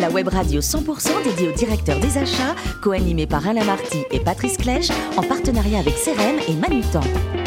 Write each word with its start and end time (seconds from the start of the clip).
La 0.00 0.10
web 0.10 0.28
radio 0.28 0.60
100% 0.60 1.22
dédiée 1.24 1.48
au 1.48 1.52
directeur 1.52 2.00
des 2.00 2.18
achats, 2.18 2.56
co-animée 2.82 3.26
par 3.26 3.46
Alain 3.46 3.64
Marty 3.64 4.04
et 4.10 4.20
Patrice 4.20 4.56
Clèche, 4.56 4.90
en 5.16 5.22
partenariat 5.22 5.78
avec 5.78 5.94
CRM 5.94 6.38
et 6.48 6.54
Manutan. 6.54 7.39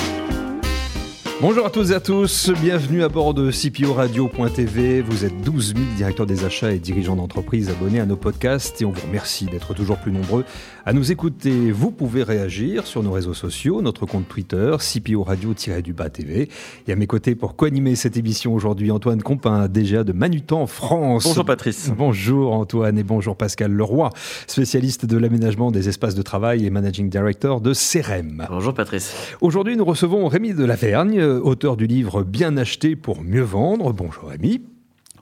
Bonjour 1.44 1.66
à 1.66 1.70
toutes 1.70 1.90
et 1.90 1.94
à 1.94 2.00
tous, 2.00 2.52
bienvenue 2.62 3.04
à 3.04 3.10
bord 3.10 3.34
de 3.34 3.52
CPO 3.52 3.92
Radio.tv. 3.92 5.02
Vous 5.02 5.26
êtes 5.26 5.42
12 5.42 5.74
000 5.76 5.80
directeurs 5.98 6.26
des 6.26 6.46
achats 6.46 6.72
et 6.72 6.80
dirigeants 6.80 7.18
d'entreprise 7.18 7.70
abonnés 7.70 8.00
à 8.00 8.06
nos 8.06 8.16
podcasts 8.16 8.82
et 8.82 8.86
on 8.86 8.92
vous 8.92 9.06
remercie 9.06 9.48
d'être 9.48 9.74
toujours 9.74 9.98
plus 9.98 10.14
nombreux 10.14 10.46
à 10.86 10.94
nous 10.94 11.12
écouter. 11.12 11.70
Vous 11.72 11.92
pouvez 11.92 12.24
réagir 12.24 12.88
sur 12.88 13.04
nos 13.04 13.12
réseaux 13.12 13.34
sociaux, 13.34 13.82
notre 13.82 14.06
compte 14.06 14.26
Twitter, 14.30 14.74
CPO 14.80 15.22
Radio-du-Bas 15.24 16.10
TV. 16.10 16.48
Et 16.88 16.94
à 16.94 16.96
mes 16.96 17.08
côtés 17.08 17.36
pour 17.36 17.58
co-animer 17.58 17.96
cette 17.96 18.16
émission 18.16 18.54
aujourd'hui, 18.54 18.90
Antoine 18.90 19.22
Compin, 19.22 19.68
DGA 19.68 20.06
de 20.06 20.14
Manutan 20.14 20.66
France. 20.66 21.26
Bonjour 21.26 21.44
Patrice. 21.44 21.92
Bonjour 21.98 22.54
Antoine 22.54 22.98
et 22.98 23.04
bonjour 23.04 23.36
Pascal 23.36 23.74
Leroy, 23.74 24.12
spécialiste 24.48 25.06
de 25.06 25.18
l'aménagement 25.18 25.72
des 25.72 25.90
espaces 25.90 26.16
de 26.16 26.22
travail 26.22 26.66
et 26.66 26.70
managing 26.70 27.10
director 27.10 27.60
de 27.60 27.74
CRM. 27.74 28.46
Bonjour 28.50 28.74
Patrice. 28.74 29.14
Aujourd'hui, 29.42 29.76
nous 29.76 29.84
recevons 29.84 30.26
Rémi 30.30 30.54
de 30.54 30.64
Lavergne 30.64 31.33
auteur 31.40 31.78
du 31.78 31.88
livre 31.88 32.24
Bien 32.24 32.58
acheter 32.58 32.96
pour 32.96 33.22
mieux 33.22 33.42
vendre. 33.42 33.94
Bonjour 33.94 34.30
Rémi. 34.30 34.62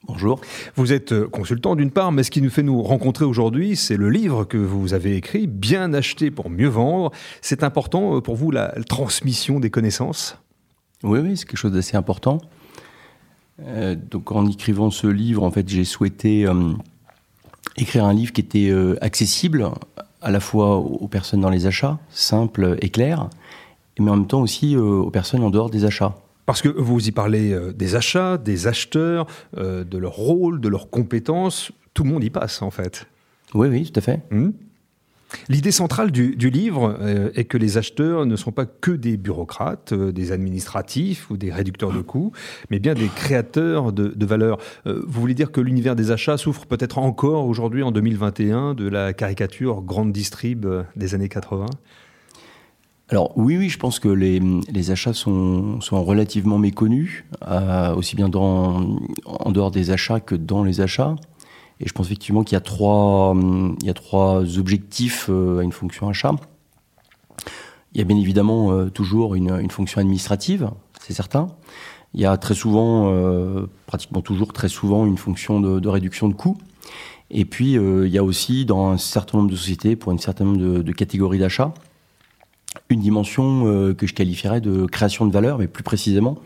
Bonjour. 0.08 0.42
Vous 0.76 0.94
êtes 0.94 1.12
euh, 1.12 1.28
consultant 1.28 1.76
d'une 1.76 1.92
part, 1.92 2.12
mais 2.12 2.24
ce 2.24 2.32
qui 2.32 2.42
nous 2.42 2.50
fait 2.50 2.64
nous 2.64 2.82
rencontrer 2.82 3.24
aujourd'hui, 3.24 3.76
c'est 3.76 3.98
le 3.98 4.10
livre 4.10 4.46
que 4.46 4.58
vous 4.58 4.96
avez 4.96 5.16
écrit, 5.16 5.46
Bien 5.46 5.94
acheter 5.94 6.32
pour 6.32 6.50
mieux 6.50 6.68
vendre. 6.68 7.12
C'est 7.42 7.64
important 7.64 8.18
euh, 8.18 8.22
pour 8.22 8.36
vous 8.36 8.50
la, 8.50 8.74
transmission 8.90 9.60
des 9.60 9.70
connaissances? 9.70 10.38
Oui, 11.04 11.20
oui, 11.20 11.38
c'est 11.38 11.46
quelque 11.46 11.58
chose 11.58 11.72
d'assez 11.72 11.98
important. 11.98 12.40
Euh, 13.62 13.96
donc 13.96 14.32
en 14.32 14.48
écrivant 14.48 14.90
ce 14.90 15.06
livre, 15.06 15.44
en 15.44 15.52
fait, 15.52 15.70
j'ai 15.70 15.86
souhaité 15.86 16.48
écrire 17.78 18.06
un 18.06 18.14
livre 18.14 18.34
qui 18.34 18.42
était 18.42 18.74
accessible 19.02 19.70
à 20.22 20.32
la 20.32 20.40
fois 20.40 20.78
aux 20.78 21.08
personnes 21.08 21.42
dans 21.42 21.50
les 21.50 21.68
achats, 21.68 22.00
simple 22.10 22.76
et 22.82 22.90
clair, 22.90 23.30
mais 24.00 24.12
en 24.12 24.18
même 24.18 24.28
temps 24.28 24.42
aussi 24.42 24.76
euh, 24.76 24.82
aux 24.82 25.12
personnes 25.12 25.44
en 25.44 25.50
dehors 25.50 25.70
des 25.70 25.86
achats. 25.86 26.16
Parce 26.46 26.62
que 26.62 26.70
vous 26.70 27.08
y 27.08 27.12
parlez 27.12 27.54
euh, 27.54 27.72
des 27.74 27.96
achats, 27.96 28.38
des 28.38 28.68
acheteurs, 28.68 29.28
euh, 29.58 29.84
de 29.84 29.98
leur 29.98 30.14
rôle, 30.14 30.60
de 30.60 30.70
leurs 30.70 30.90
compétences. 30.90 31.72
Tout 31.94 32.04
le 32.04 32.10
monde 32.10 32.24
y 32.24 32.30
passe, 32.30 32.62
en 32.62 32.72
fait. 32.72 33.08
Oui, 33.54 33.68
oui, 33.68 33.90
tout 33.90 34.00
à 34.00 34.02
fait. 34.02 34.22
Hmm. 34.32 34.52
L'idée 35.48 35.72
centrale 35.72 36.12
du, 36.12 36.36
livre 36.50 37.00
est 37.36 37.46
que 37.46 37.58
les 37.58 37.78
acheteurs 37.78 38.26
ne 38.26 38.36
sont 38.36 38.52
pas 38.52 38.66
que 38.66 38.92
des 38.92 39.16
bureaucrates, 39.16 39.94
des 39.94 40.34
administratifs 40.34 41.30
ou 41.30 41.38
des 41.38 41.54
réducteurs 41.54 41.94
de 41.94 42.02
coûts, 42.02 42.34
mais 42.70 42.80
bien 42.80 42.96
des 42.96 43.08
créateurs 43.08 43.94
de, 43.94 44.10
de 44.10 44.26
valeur. 44.26 44.58
vous 44.86 45.22
voulez 45.22 45.34
dire 45.34 45.54
que 45.54 45.62
l'univers 45.62 45.96
des 45.96 46.12
achats 46.12 46.36
souffre 46.36 46.66
peut-être 46.66 46.98
encore 46.98 47.48
aujourd'hui, 47.48 47.82
en 47.82 47.94
2021, 47.94 48.74
de 48.74 48.90
la 48.90 49.14
caricature 49.14 49.82
grande 49.82 50.12
distrib 50.12 50.66
des 50.98 51.16
années 51.16 51.30
80 51.30 51.68
alors 53.12 53.34
oui, 53.36 53.58
oui, 53.58 53.68
je 53.68 53.78
pense 53.78 54.00
que 54.00 54.08
les, 54.08 54.92
achats 54.92 55.14
sont, 55.14 55.80
relativement 55.92 56.58
méconnus, 56.58 57.26
euh, 57.46 57.94
aussi 57.94 58.16
bien 58.16 58.32
en 58.34 59.52
dehors 59.52 59.70
des 59.70 59.92
achats 59.92 60.22
que 60.22 60.34
dans 60.34 60.64
les 60.64 60.80
achats. 60.80 61.18
Et 61.82 61.90
je 61.90 61.94
pense 61.94 62.06
effectivement 62.06 62.46
qu'il 62.46 62.56
y 62.56 62.58
a 62.58 62.62
trois, 62.62 63.36
objectifs 64.58 65.28
euh, 65.30 65.60
à 65.60 65.64
une 65.64 65.74
fonction 65.74 66.08
achat. 66.08 66.36
Il 67.94 67.98
y 67.98 68.02
a 68.02 68.06
bien 68.06 68.16
évidemment 68.16 68.72
euh, 68.72 68.90
toujours 68.90 69.36
une, 69.36 69.70
fonction 69.70 70.00
administrative, 70.00 70.70
c'est 71.02 71.14
certain. 71.14 71.50
Il 72.14 72.22
y 72.22 72.26
a 72.26 72.38
très 72.38 72.54
souvent, 72.54 73.14
pratiquement 73.88 74.22
toujours 74.22 74.52
très 74.52 74.68
souvent, 74.70 75.06
une 75.06 75.18
fonction 75.18 75.60
de, 75.60 75.88
réduction 75.90 76.30
de 76.30 76.34
coûts. 76.34 76.58
Et 77.30 77.46
puis, 77.46 77.74
il 77.74 78.08
y 78.08 78.18
a 78.18 78.24
aussi 78.24 78.66
dans 78.66 78.90
un 78.90 78.98
certain 78.98 79.38
nombre 79.38 79.50
de 79.50 79.56
sociétés, 79.56 79.96
pour 79.96 80.12
un 80.12 80.18
certain 80.18 80.44
nombre 80.44 80.82
de 80.82 80.92
catégories 80.92 81.40
d'achats, 81.40 81.74
une 82.90 83.00
dimension 83.00 83.66
euh, 83.66 83.94
que 83.94 84.08
je 84.08 84.14
qualifierais 84.14 84.62
de 84.62 84.86
création 84.86 85.26
de 85.26 85.32
valeur, 85.32 85.58
mais 85.58 85.68
plus 85.68 85.84
précisément 85.84 86.38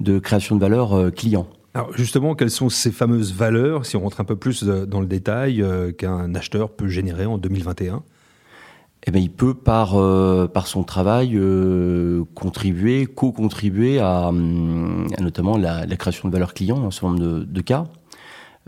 de 0.00 0.18
création 0.18 0.56
de 0.56 0.60
valeur 0.60 0.92
euh, 0.94 1.10
client. 1.10 1.46
Alors 1.74 1.92
justement, 1.94 2.34
quelles 2.34 2.50
sont 2.50 2.68
ces 2.68 2.90
fameuses 2.90 3.34
valeurs, 3.34 3.84
si 3.84 3.96
on 3.96 4.00
rentre 4.00 4.20
un 4.20 4.24
peu 4.24 4.36
plus 4.36 4.64
euh, 4.64 4.86
dans 4.86 5.00
le 5.00 5.06
détail, 5.06 5.64
qu'un 5.96 6.34
acheteur 6.34 6.70
peut 6.70 6.88
générer 6.88 7.26
en 7.26 7.38
2021 7.38 8.02
eh 9.06 9.10
bien, 9.12 9.20
il 9.22 9.30
peut 9.30 9.54
par 9.54 9.92
par 10.50 10.66
son 10.66 10.82
travail 10.82 11.40
contribuer, 12.34 13.06
co-contribuer 13.06 14.00
à, 14.00 14.32
notamment 14.32 15.56
la, 15.56 15.86
création 15.96 16.28
de 16.28 16.32
valeur 16.32 16.52
client 16.52 16.78
dans 16.78 16.90
certain 16.90 17.14
nombre 17.14 17.44
de, 17.46 17.60
cas, 17.60 17.86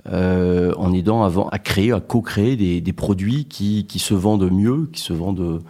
en 0.07 0.93
aidant 0.95 1.25
avant 1.25 1.49
à 1.49 1.59
créer, 1.59 1.93
à 1.93 2.01
co-créer 2.01 2.57
des, 2.57 2.81
des, 2.81 2.93
produits 2.93 3.47
qui, 3.47 3.87
qui 3.87 3.99
se 3.99 4.15
vendent 4.15 4.51
mieux, 4.51 4.89
qui 4.93 5.01
se 5.01 5.13
vendent 5.13 5.63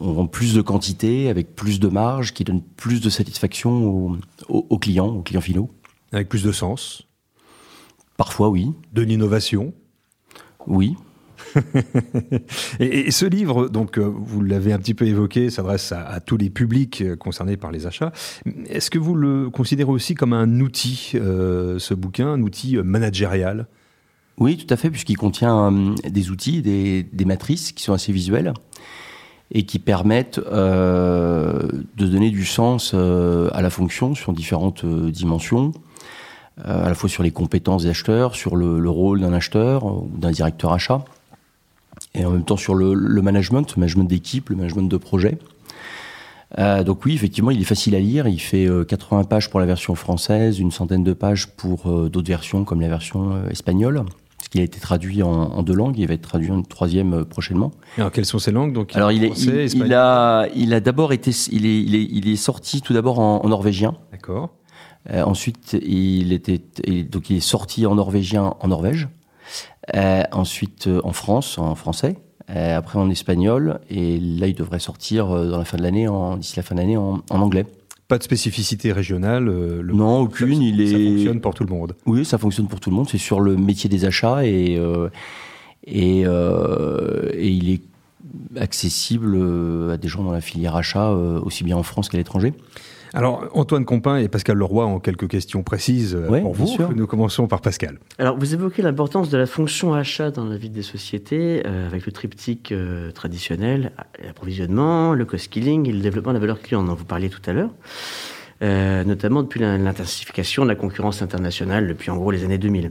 on 0.00 0.12
vend 0.12 0.26
plus 0.26 0.54
de 0.54 0.62
quantité 0.62 1.28
avec 1.28 1.54
plus 1.54 1.80
de 1.80 1.88
marge 1.88 2.32
qui 2.32 2.44
donne 2.44 2.62
plus 2.62 3.00
de 3.00 3.10
satisfaction 3.10 4.18
aux, 4.48 4.78
clients, 4.78 5.08
aux 5.08 5.22
clients 5.22 5.40
finaux. 5.40 5.70
Avec 6.12 6.28
plus 6.28 6.42
de 6.42 6.52
sens 6.52 7.06
Parfois, 8.16 8.48
oui. 8.48 8.72
De 8.92 9.02
l'innovation 9.02 9.74
Oui. 10.66 10.96
et, 12.80 13.10
ce 13.10 13.26
livre, 13.26 13.68
donc, 13.68 13.98
euh, 13.98 14.04
vous 14.04 14.42
l'avez 14.42 14.72
un 14.72 14.78
petit 14.78 14.94
peu 14.94 15.06
évoqué, 15.06 15.50
s'adresse 15.50 15.92
à, 15.92 16.20
tous 16.20 16.36
les 16.36 16.50
publics 16.50 17.02
euh, 17.02 17.16
concernés 17.16 17.56
par 17.56 17.70
les 17.70 17.86
achats. 17.86 18.12
Est-ce 18.68 18.90
que 18.90 18.98
vous 18.98 19.14
le 19.14 19.50
considérez 19.50 19.90
aussi 19.90 20.14
comme 20.14 20.32
un 20.32 20.60
outil, 20.60 21.12
euh, 21.14 21.78
ce 21.78 21.94
bouquin, 21.94 22.28
un 22.28 22.42
outil 22.42 22.76
managérial? 22.78 23.66
Oui, 24.38 24.56
tout 24.56 24.72
à 24.72 24.76
fait, 24.76 24.90
puisqu'il 24.90 25.16
contient 25.16 25.94
des 26.08 26.30
outils, 26.30 26.60
des, 26.60 27.24
matrices 27.24 27.72
qui 27.72 27.82
sont 27.82 27.94
assez 27.94 28.12
visuelles 28.12 28.52
et 29.52 29.64
qui 29.64 29.78
permettent 29.78 30.38
euh, 30.38 31.68
de 31.96 32.06
donner 32.06 32.30
du 32.30 32.44
sens 32.44 32.92
euh, 32.94 33.48
à 33.52 33.62
la 33.62 33.70
fonction 33.70 34.14
sur 34.14 34.32
différentes 34.32 34.84
euh, 34.84 35.10
dimensions, 35.10 35.72
à 36.64 36.88
la 36.88 36.94
fois 36.94 37.10
sur 37.10 37.22
les 37.22 37.32
compétences 37.32 37.82
des 37.82 37.90
acheteurs, 37.90 38.34
sur 38.34 38.56
le, 38.56 38.88
rôle 38.88 39.20
d'un 39.20 39.34
acheteur 39.34 39.84
ou 39.84 40.10
d'un 40.16 40.30
directeur 40.30 40.72
achat, 40.72 41.04
et 42.14 42.24
en 42.24 42.30
même 42.30 42.44
temps 42.44 42.56
sur 42.56 42.74
le, 42.74 42.94
management, 43.20 43.76
le 43.76 43.80
management 43.80 44.04
d'équipe, 44.04 44.48
le 44.48 44.56
management 44.56 44.88
de 44.88 44.96
projet. 44.96 45.36
donc 46.56 47.04
oui, 47.04 47.12
effectivement, 47.12 47.50
il 47.50 47.60
est 47.60 47.64
facile 47.64 47.94
à 47.94 48.00
lire. 48.00 48.26
Il 48.26 48.38
fait 48.38 48.66
80 48.88 49.24
pages 49.24 49.50
pour 49.50 49.60
la 49.60 49.66
version 49.66 49.94
française, 49.94 50.58
une 50.58 50.70
centaine 50.70 51.04
de 51.04 51.12
pages 51.12 51.48
pour 51.48 52.08
d'autres 52.08 52.28
versions 52.28 52.64
comme 52.64 52.80
la 52.80 52.88
version 52.88 53.46
espagnole 53.50 54.06
il 54.54 54.60
a 54.60 54.64
été 54.64 54.80
traduit 54.80 55.22
en, 55.22 55.62
deux 55.62 55.74
langues. 55.74 55.98
Il 55.98 56.06
va 56.06 56.14
être 56.14 56.22
traduit 56.22 56.50
en 56.50 56.62
troisième 56.62 57.14
euh, 57.14 57.24
prochainement. 57.24 57.72
Alors, 57.98 58.12
quelles 58.12 58.24
sont 58.24 58.38
ces 58.38 58.52
langues? 58.52 58.72
Donc 58.72 58.94
Alors, 58.94 59.12
il, 59.12 59.24
est, 59.24 59.42
il, 59.74 59.92
a, 59.92 60.46
il 60.54 60.74
a 60.74 60.80
d'abord 60.80 61.12
été, 61.12 61.30
il 61.50 61.66
est, 61.66 61.82
il 61.82 61.94
est, 61.94 62.04
il 62.10 62.28
est 62.28 62.36
sorti 62.36 62.80
tout 62.80 62.92
d'abord 62.92 63.18
en, 63.18 63.46
norvégien. 63.48 63.94
D'accord. 64.12 64.50
Euh, 65.10 65.22
ensuite, 65.22 65.76
il 65.82 66.32
était, 66.32 66.60
donc 67.04 67.30
il 67.30 67.36
est 67.36 67.40
sorti 67.40 67.86
en 67.86 67.94
norvégien 67.94 68.54
en 68.60 68.68
Norvège. 68.68 69.08
Euh, 69.94 70.22
ensuite, 70.32 70.88
en 71.04 71.12
France, 71.12 71.58
en 71.58 71.74
français. 71.74 72.16
après, 72.48 72.98
en 72.98 73.08
espagnol. 73.10 73.80
Et 73.88 74.18
là, 74.18 74.46
il 74.48 74.54
devrait 74.54 74.80
sortir 74.80 75.28
dans 75.28 75.58
la 75.58 75.64
fin 75.64 75.76
de 75.76 75.82
l'année, 75.82 76.08
d'ici 76.38 76.56
la 76.56 76.62
fin 76.62 76.74
de 76.74 76.80
l'année, 76.80 76.96
en 76.96 77.22
anglais. 77.30 77.66
Pas 78.08 78.18
de 78.18 78.22
spécificité 78.22 78.92
régionale 78.92 79.48
euh, 79.48 79.82
Non, 79.82 80.20
aucune. 80.20 80.62
il 80.62 80.80
est... 80.80 80.92
Ça 80.92 80.98
fonctionne 80.98 81.40
pour 81.40 81.54
tout 81.54 81.64
le 81.64 81.70
monde. 81.70 81.96
Oui, 82.06 82.24
ça 82.24 82.38
fonctionne 82.38 82.68
pour 82.68 82.78
tout 82.78 82.90
le 82.90 82.96
monde. 82.96 83.08
C'est 83.08 83.18
sur 83.18 83.40
le 83.40 83.56
métier 83.56 83.90
des 83.90 84.04
achats 84.04 84.46
et, 84.46 84.76
euh, 84.78 85.08
et, 85.84 86.22
euh, 86.24 87.30
et, 87.34 87.48
il 87.48 87.70
est 87.70 87.82
accessible 88.56 89.36
à 89.90 89.96
des 89.96 90.06
gens 90.06 90.22
dans 90.22 90.30
la 90.30 90.40
filière 90.40 90.76
achat, 90.76 91.10
aussi 91.10 91.64
bien 91.64 91.76
en 91.76 91.82
France 91.82 92.08
qu'à 92.08 92.18
l'étranger. 92.18 92.54
Alors, 93.16 93.48
Antoine 93.54 93.86
Compin 93.86 94.18
et 94.18 94.28
Pascal 94.28 94.58
Leroy 94.58 94.84
ont 94.84 95.00
quelques 95.00 95.26
questions 95.26 95.62
précises 95.62 96.14
euh, 96.14 96.40
pour 96.42 96.52
vous. 96.52 96.76
Nous 96.94 97.06
commençons 97.06 97.46
par 97.48 97.62
Pascal. 97.62 97.98
Alors, 98.18 98.36
vous 98.38 98.52
évoquez 98.52 98.82
l'importance 98.82 99.30
de 99.30 99.38
la 99.38 99.46
fonction 99.46 99.94
achat 99.94 100.30
dans 100.30 100.44
la 100.44 100.58
vie 100.58 100.68
des 100.68 100.82
sociétés, 100.82 101.62
euh, 101.64 101.86
avec 101.86 102.04
le 102.04 102.12
triptyque 102.12 102.72
euh, 102.72 103.10
traditionnel, 103.12 103.92
l'approvisionnement, 104.22 105.14
le 105.14 105.24
cost-killing 105.24 105.88
et 105.88 105.92
le 105.92 106.00
développement 106.00 106.32
de 106.32 106.36
la 106.36 106.40
valeur 106.40 106.60
client 106.60 106.82
dont 106.82 106.92
vous 106.92 107.06
parliez 107.06 107.30
tout 107.30 107.40
à 107.46 107.54
l'heure. 107.54 107.70
notamment 108.60 109.42
depuis 109.42 109.60
l'intensification 109.60 110.64
de 110.64 110.68
la 110.68 110.74
concurrence 110.74 111.22
internationale 111.22 111.88
depuis 111.88 112.10
en 112.10 112.18
gros 112.18 112.30
les 112.30 112.44
années 112.44 112.58
2000. 112.58 112.90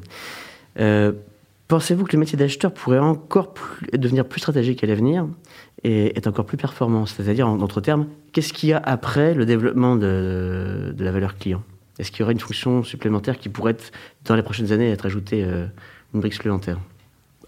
Pensez-vous 1.68 2.06
que 2.06 2.14
le 2.14 2.20
métier 2.20 2.38
d'acheteur 2.38 2.72
pourrait 2.72 3.00
encore 3.00 3.54
devenir 3.94 4.26
plus 4.26 4.40
stratégique 4.40 4.84
à 4.84 4.88
l'avenir? 4.88 5.28
Être 5.86 6.28
encore 6.28 6.46
plus 6.46 6.58
performant 6.58 7.06
C'est-à-dire, 7.06 7.48
en 7.48 7.58
d'autres 7.58 7.82
termes, 7.82 8.08
qu'est-ce 8.32 8.54
qu'il 8.54 8.70
y 8.70 8.74
a 8.74 8.82
après 8.84 9.34
le 9.34 9.46
développement 9.46 9.96
de, 9.96 10.96
la 10.98 11.12
valeur 11.12 11.38
client? 11.38 11.64
Est-ce 12.00 12.12
qu'il 12.12 12.22
y 12.22 12.24
aurait 12.24 12.34
une 12.34 12.40
fonction 12.40 12.84
supplémentaire 12.84 13.38
qui 13.38 13.50
pourrait, 13.50 13.72
être, 13.72 13.92
dans 14.26 14.36
les 14.36 14.44
prochaines 14.44 14.72
années, 14.72 14.90
être 14.90 15.06
ajoutée, 15.06 15.44
euh, 15.44 15.66
une 16.14 16.20
brique 16.20 16.34
supplémentaire? 16.34 16.78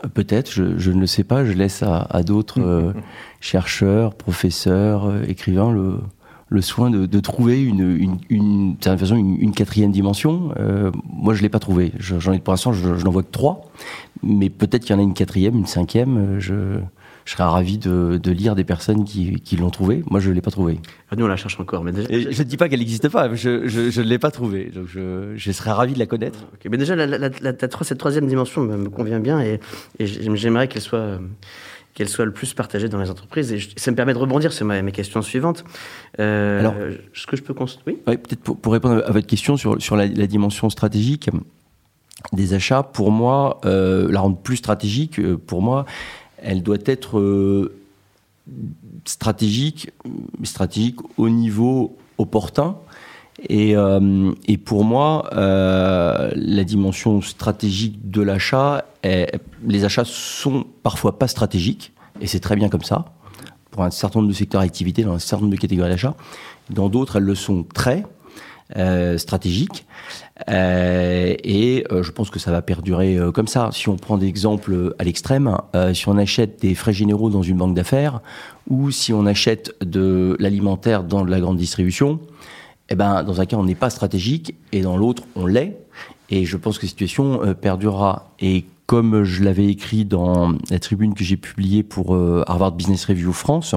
Euh, 0.04 0.08
Peut-être, 0.08 0.52
je, 0.52 0.92
ne 0.92 1.00
le 1.00 1.08
sais 1.08 1.24
pas. 1.24 1.44
Je 1.44 1.52
laisse 1.52 1.84
à, 1.84 2.24
d'autres 2.24 2.62
euh, 2.62 2.94
chercheurs, 3.42 4.16
professeurs, 4.16 5.24
écrivains 5.28 5.72
le, 5.72 5.98
le 6.50 6.62
soin 6.62 6.90
de, 6.90 7.20
trouver 7.20 7.62
une, 7.62 8.18
une, 8.30 8.78
façon, 8.82 9.16
une, 9.16 9.52
quatrième 9.52 9.92
dimension. 9.92 10.54
Euh, 10.58 10.92
moi, 11.06 11.34
je 11.34 11.42
l'ai 11.42 11.50
pas 11.50 11.60
trouvé. 11.60 11.92
J'en 12.00 12.32
ai 12.32 12.40
pour 12.40 12.54
l'instant, 12.54 12.72
je, 12.72 12.90
n'en 12.90 13.12
vois 13.12 13.24
que 13.24 13.32
trois, 13.32 13.70
mais 14.24 14.50
peut-être 14.50 14.84
qu'il 14.84 14.96
y 14.96 14.96
en 14.96 15.00
a 15.00 15.04
une 15.04 15.14
quatrième, 15.14 15.56
une 15.56 15.66
cinquième. 15.66 16.18
Euh, 16.18 16.40
je, 16.40 16.80
je 17.28 17.34
serais 17.34 17.44
ravi 17.44 17.78
de, 17.78 18.32
lire 18.32 18.56
des 18.56 18.64
personnes 18.64 19.04
qui, 19.04 19.56
l'ont 19.60 19.70
trouvé. 19.70 20.02
Moi, 20.10 20.22
je 20.22 20.30
ne 20.30 20.34
l'ai 20.34 20.40
pas 20.40 20.50
trouvé. 20.50 20.80
Ah, 21.12 21.18
nous, 21.18 21.26
on 21.26 21.28
la 21.28 21.36
cherche 21.36 21.60
encore. 21.60 21.84
Mais 21.84 21.92
je 21.94 22.42
ne 22.42 22.48
dis 22.48 22.56
pas 22.56 22.70
qu'elle 22.70 22.80
n'existe 22.80 23.10
pas, 23.10 23.36
je, 23.36 23.50
ne 23.50 24.02
l'ai 24.04 24.18
pas 24.18 24.32
trouvée. 24.32 24.72
Donc, 24.74 24.88
je, 24.88 25.52
serais 25.52 25.72
ravi 25.72 25.94
de 25.94 26.00
la 26.00 26.06
connaître. 26.06 26.40
Mais 26.70 26.78
déjà, 26.78 26.96
la, 26.96 27.30
cette 27.82 27.98
troisième 27.98 28.28
dimension 28.28 28.62
me, 28.62 28.88
convient 28.90 29.20
bien 29.20 29.42
et, 29.42 29.60
et 30.00 30.08
j'aimerais 30.08 30.70
qu'elle 30.70 30.82
soit 30.82 31.20
qu'elle 31.94 32.08
soit 32.08 32.26
le 32.26 32.32
plus 32.32 32.54
partagée 32.54 32.88
dans 32.88 33.02
les 33.02 33.10
entreprises. 33.10 33.52
Et 33.52 33.60
ça 33.76 33.92
me 33.92 33.96
permet 33.98 34.14
de 34.14 34.20
rebondir 34.20 34.54
sur 34.54 34.66
mes 34.66 34.92
questions 34.92 35.22
suivantes. 35.22 35.66
Euh, 36.20 36.60
Alors, 36.60 36.76
ce 37.12 37.26
que 37.26 37.36
je 37.36 37.42
peux 37.42 37.56
construire. 37.56 37.98
Oui, 38.06 38.18
peut-être 38.18 38.42
pour, 38.42 38.72
répondre 38.72 39.04
à 39.06 39.12
votre 39.12 39.26
question 39.26 39.58
sur, 39.58 39.82
sur 39.82 39.98
la, 39.98 40.08
dimension 40.08 40.70
stratégique 40.70 41.30
des 42.34 42.54
achats, 42.54 42.84
pour 42.84 43.12
moi, 43.12 43.60
euh, 43.66 44.12
la 44.12 44.20
rendre 44.20 44.38
plus 44.38 44.58
stratégique, 44.58 45.20
euh, 45.20 45.38
pour 45.38 45.62
moi, 45.62 45.86
elle 46.38 46.64
doit 46.64 46.78
être 46.86 47.72
stratégique, 49.06 49.92
stratégique 50.44 51.00
au 51.18 51.30
niveau 51.30 51.98
opportun. 52.18 52.78
Et, 53.50 53.76
et 54.48 54.58
pour 54.58 54.84
moi, 54.84 55.30
la 55.32 56.64
dimension 56.64 57.22
stratégique 57.22 58.10
de 58.10 58.22
l'achat, 58.22 58.86
les 59.04 59.86
achats 59.86 60.06
sont 60.06 60.66
parfois 60.82 61.20
pas 61.20 61.28
stratégiques, 61.28 61.94
et 62.20 62.28
c'est 62.28 62.40
très 62.40 62.56
bien 62.56 62.70
comme 62.70 62.84
ça, 62.84 63.06
pour 63.70 63.84
un 63.84 63.92
certain 63.92 64.20
nombre 64.20 64.30
de 64.32 64.36
secteurs 64.36 64.62
d'activité, 64.62 65.04
dans 65.04 65.14
un 65.14 65.20
certain 65.20 65.44
nombre 65.44 65.56
de 65.56 65.62
catégories 65.62 65.90
d'achat. 65.90 66.16
Dans 66.72 66.90
d'autres, 66.90 67.18
elles 67.18 67.24
le 67.24 67.36
sont 67.36 67.64
très 67.64 68.06
euh, 68.76 69.18
stratégiques. 69.18 69.86
Euh, 70.50 71.36
et 71.42 71.86
euh, 71.90 72.04
je 72.04 72.12
pense 72.12 72.30
que 72.30 72.38
ça 72.38 72.52
va 72.52 72.62
perdurer 72.62 73.18
comme 73.34 73.48
ça. 73.48 73.70
Si 73.72 73.88
on 73.88 73.96
prend 73.96 74.18
des 74.18 74.28
exemples 74.28 74.94
à 75.00 75.06
l'extrême, 75.06 75.58
si 75.94 76.10
on 76.10 76.18
achète 76.18 76.62
des 76.62 76.76
frais 76.76 76.92
généraux 76.92 77.30
dans 77.30 77.44
une 77.44 77.58
banque 77.58 77.76
d'affaires, 77.76 78.20
ou 78.70 78.92
si 78.92 79.14
on 79.14 79.26
achète 79.26 79.74
de 79.82 80.36
l'alimentaire 80.40 81.04
dans 81.04 81.24
de 81.24 81.32
la 81.32 81.40
grande 81.40 81.58
distribution, 81.58 82.20
eh 82.90 82.96
ben, 82.96 83.24
dans 83.24 83.40
un 83.40 83.46
cas, 83.46 83.56
on 83.56 83.64
n'est 83.64 83.76
pas 83.76 83.90
stratégique, 83.90 84.56
et 84.74 84.82
dans 84.82 84.98
l'autre, 84.98 85.24
on 85.36 85.46
l'est. 85.46 85.78
Et 86.30 86.46
je 86.46 86.58
pense 86.58 86.78
que 86.78 86.86
la 86.86 86.90
situation 86.90 87.56
perdurera. 87.60 88.34
Et 88.42 88.66
comme 88.86 89.24
je 89.24 89.44
l'avais 89.44 89.68
écrit 89.68 90.04
dans 90.04 90.54
la 90.70 90.80
tribune 90.80 91.14
que 91.14 91.24
j'ai 91.24 91.38
publiée 91.38 91.84
pour 91.84 92.18
Harvard 92.48 92.74
Business 92.74 93.06
Review 93.06 93.32
France, 93.32 93.76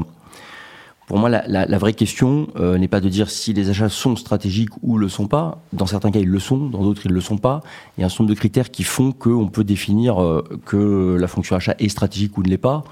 pour 1.10 1.18
moi, 1.18 1.28
la, 1.28 1.78
vraie 1.78 1.92
question 1.92 2.46
euh, 2.54 2.78
n'est 2.78 2.86
pas 2.86 3.00
de 3.00 3.08
dire 3.08 3.30
si 3.30 3.52
les 3.52 3.68
achats 3.68 3.88
sont 3.88 4.14
stratégiques 4.14 4.70
ou 4.82 4.96
le 4.96 5.08
sont 5.08 5.26
pas. 5.26 5.60
Dans 5.72 5.86
certains 5.86 6.12
cas, 6.12 6.20
ils 6.20 6.28
le 6.28 6.38
sont, 6.38 6.68
dans 6.68 6.84
d'autres, 6.84 7.04
ils 7.04 7.10
le 7.10 7.20
sont 7.20 7.36
pas. 7.36 7.62
Il 7.98 8.02
y 8.02 8.04
a 8.04 8.06
un 8.06 8.08
certain 8.08 8.22
nombre 8.22 8.34
de 8.36 8.38
critères 8.38 8.70
qui 8.70 8.84
font 8.84 9.10
qu'on 9.10 9.48
peut 9.48 9.64
définir 9.64 10.22
euh, 10.22 10.44
que 10.66 11.16
la 11.18 11.26
fonction 11.26 11.56
achat 11.56 11.74
est 11.80 11.88
stratégique 11.88 12.38
ou 12.38 12.44
ne 12.44 12.48
l'est 12.48 12.58
pas. 12.58 12.84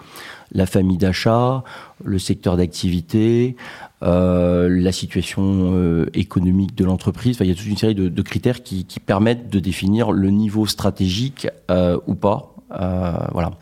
La 0.50 0.67
famille 0.67 0.99
d'achat, 0.99 1.62
le 2.03 2.19
secteur 2.19 2.56
d'activité, 2.56 3.55
euh, 4.03 4.69
la 4.69 4.91
situation 4.91 5.71
euh, 5.75 6.11
économique 6.12 6.75
de 6.75 6.85
l'entreprise. 6.85 7.37
Enfin, 7.37 7.44
il 7.44 7.50
y 7.50 7.53
a 7.53 7.55
toute 7.55 7.69
une 7.69 7.76
série 7.76 7.94
de, 7.94 8.09
de 8.09 8.23
critères 8.23 8.64
qui, 8.64 8.85
qui, 8.85 8.99
permettent 8.99 9.49
de 9.49 9.61
définir 9.61 10.11
le 10.11 10.31
niveau 10.31 10.67
stratégique 10.67 11.47
euh, 11.71 12.00
ou 12.09 12.17
pas. 12.17 12.53
Euh, 12.73 13.12
voilà. 13.31 13.53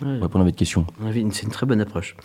Ouais. 0.00 0.14
Pour 0.14 0.22
répondre 0.22 0.42
à 0.42 0.44
votre 0.44 0.56
question. 0.56 0.86
C'est 1.32 1.42
une 1.42 1.50
très 1.50 1.66
bonne 1.66 1.80
approche. 1.80 2.16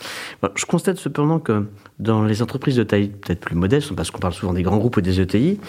je 0.56 0.66
constate 0.66 0.98
cependant 0.98 1.40
que 1.40 1.68
dans 2.00 2.24
les 2.24 2.42
entreprises 2.42 2.78
de 2.78 2.84
taille 2.84 3.10
peut-être 3.10 3.42
plus 3.42 3.56
modeste, 3.56 3.94
parce 3.94 4.10
qu'on 4.10 4.20
parle 4.20 4.34
souvent 4.34 4.54
des 4.54 4.64
grands 4.64 4.78
groupes 4.78 4.98
ou 4.98 5.02
des 5.02 5.20
ETI, 5.20 5.60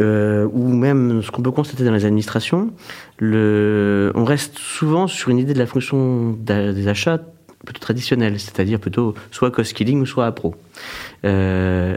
euh, 0.00 0.48
ou 0.52 0.68
même 0.68 1.22
ce 1.22 1.30
qu'on 1.30 1.42
peut 1.42 1.50
constater 1.50 1.84
dans 1.84 1.92
les 1.92 2.04
administrations, 2.04 2.70
le, 3.18 4.12
on 4.14 4.24
reste 4.24 4.58
souvent 4.58 5.08
sur 5.08 5.30
une 5.30 5.38
idée 5.38 5.52
de 5.52 5.58
la 5.58 5.66
fonction 5.66 6.30
des 6.30 6.86
achats 6.86 7.20
plutôt 7.64 7.80
traditionnelle, 7.80 8.38
c'est-à-dire 8.38 8.78
plutôt 8.78 9.14
soit 9.30 9.50
cost-killing 9.50 10.00
ou 10.00 10.06
soit 10.06 10.26
appro. 10.26 10.54
Euh, 11.24 11.96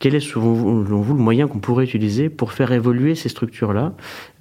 quel 0.00 0.14
est, 0.14 0.20
selon 0.20 0.54
vous, 0.54 1.14
le 1.14 1.20
moyen 1.20 1.48
qu'on 1.48 1.58
pourrait 1.58 1.84
utiliser 1.84 2.28
pour 2.28 2.52
faire 2.52 2.72
évoluer 2.72 3.14
ces 3.14 3.28
structures-là 3.28 3.94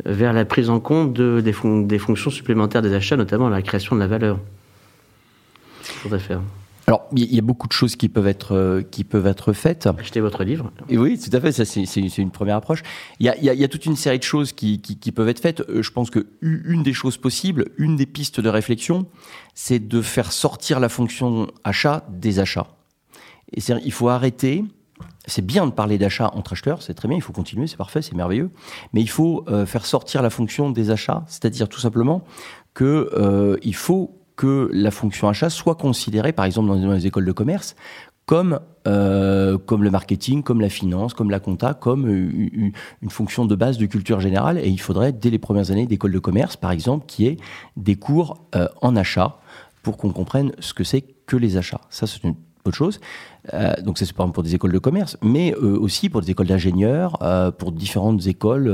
vers 0.06 0.33
la 0.33 0.45
prise 0.45 0.69
en 0.69 0.80
compte 0.80 1.13
de, 1.13 1.42
des, 1.42 1.54
des, 1.86 2.00
fonctions 2.00 2.30
supplémentaires 2.30 2.81
des 2.81 2.94
achats, 2.94 3.18
notamment 3.18 3.50
la 3.50 3.62
création 3.62 3.95
de 3.95 4.01
la 4.01 4.07
valeur? 4.07 4.39
Qu'est-ce 5.83 6.07
qu'il 6.07 6.19
faire? 6.19 6.42
Alors, 6.88 7.06
il 7.13 7.36
y 7.36 7.38
a 7.38 7.42
beaucoup 7.42 7.68
de 7.68 7.74
choses 7.74 7.98
qui 7.98 8.07
peuvent 8.07 8.27
être 8.27 8.56
euh, 8.56 8.81
qui 8.81 9.04
peuvent 9.04 9.27
être 9.27 9.51
faites. 9.51 9.88
Achetez 9.88 10.21
votre 10.21 10.45
livre. 10.45 10.71
Et 10.88 10.98
oui, 10.98 11.19
tout 11.19 11.36
à 11.36 11.42
fait. 11.42 11.51
Ça, 11.51 11.65
c'est 11.65 12.18
une 12.18 12.31
première 12.31 12.56
approche. 12.56 12.81
Il 13.19 13.25
y, 13.25 13.30
a, 13.30 13.36
il, 13.36 13.44
y 13.44 13.63
a, 13.63 13.68
toute 13.68 13.86
une 13.86 13.98
série 13.98 14.19
de 14.19 14.24
choses 14.24 14.54
qui, 14.54 14.80
qui, 14.80 14.98
qui, 14.98 15.12
peuvent 15.12 15.27
être 15.27 15.42
faites. 15.42 15.59
Euh, 15.69 15.81
je 15.81 15.92
pense 15.92 16.09
que 16.09 16.27
une 16.42 16.83
des 16.83 16.94
choses 16.94 17.18
possibles, 17.18 17.65
une 17.77 17.98
des 17.98 18.06
pistes 18.06 18.39
de 18.39 18.48
réflexion, 18.48 19.06
c'est 19.54 19.86
de 19.86 20.01
faire 20.01 20.31
sortir 20.31 20.80
la 20.80 20.88
fonction 20.88 21.48
achat 21.65 22.06
des 22.09 22.39
achats. 22.39 22.68
Et 23.54 23.59
il 23.83 23.92
faut 23.92 24.07
arrêter. 24.07 24.63
C'est 25.25 25.45
bien 25.45 25.65
de 25.65 25.71
parler 25.71 25.97
d'achat 25.97 26.31
entre 26.33 26.53
acheteurs, 26.53 26.81
c'est 26.81 26.94
très 26.94 27.07
bien, 27.07 27.17
il 27.17 27.21
faut 27.21 27.33
continuer, 27.33 27.67
c'est 27.67 27.77
parfait, 27.77 28.01
c'est 28.01 28.15
merveilleux. 28.15 28.49
Mais 28.94 29.01
il 29.01 29.09
faut 29.09 29.44
euh, 29.49 29.65
faire 29.65 29.85
sortir 29.85 30.21
la 30.21 30.29
fonction 30.29 30.69
des 30.69 30.89
achats, 30.89 31.23
c'est-à-dire 31.27 31.67
tout 31.67 31.79
simplement 31.79 32.23
que 32.73 33.09
euh, 33.13 33.57
faut 33.73 34.15
que 34.38 34.69
la 34.71 34.91
fonction 34.91 35.27
achat 35.27 35.49
soit 35.49 35.75
considérée, 35.75 36.31
par 36.31 36.45
exemple 36.45 36.69
dans 36.69 36.94
les 36.94 37.07
écoles 37.07 37.25
de 37.25 37.31
commerce, 37.31 37.75
comme 38.25 38.59
euh, 38.88 39.57
comme 39.57 39.83
le 39.83 39.91
marketing, 39.91 40.44
comme 40.44 40.61
la 40.61 40.69
finance, 40.69 41.13
comme 41.13 41.29
la 41.29 41.39
compta, 41.39 41.73
comme 41.73 42.07
une, 42.07 42.71
fonction 43.09 43.45
de 43.45 43.55
base 43.55 43.77
de 43.77 43.85
culture 43.85 44.19
générale. 44.19 44.59
Et 44.59 44.69
il 44.69 44.79
faudrait, 44.79 45.11
dès 45.11 45.29
les 45.29 45.39
premières 45.39 45.71
années 45.71 45.88
d'école 45.88 46.11
de 46.11 46.19
commerce, 46.19 46.55
par 46.55 46.71
exemple, 46.71 47.05
qu'il 47.05 47.25
y 47.25 47.27
ait 47.29 47.38
des 47.75 47.95
cours 47.95 48.45
en 48.81 48.95
achat 48.95 49.39
pour 49.81 49.97
qu'on 49.97 50.11
comprenne 50.11 50.51
ce 50.59 50.73
que 50.73 50.83
c'est 50.83 51.01
que 51.01 51.35
les 51.35 51.57
achats. 51.57 51.81
Ça, 51.89 52.07
c'est 52.07 52.23
une 52.23 52.35
autre 52.67 52.77
chose. 52.77 52.99
Euh, 53.53 53.73
donc, 53.81 53.97
c'est 53.97 54.11
par 54.13 54.25
exemple 54.25 54.35
pour 54.35 54.43
des 54.43 54.55
écoles 54.55 54.71
de 54.71 54.79
commerce, 54.79 55.17
mais 55.21 55.53
euh, 55.53 55.77
aussi 55.79 56.09
pour 56.09 56.21
des 56.21 56.31
écoles 56.31 56.47
d'ingénieurs, 56.47 57.17
euh, 57.21 57.51
pour 57.51 57.71
différentes 57.71 58.25
écoles 58.27 58.67